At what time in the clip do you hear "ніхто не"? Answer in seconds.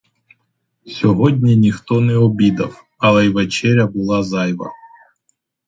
1.55-2.15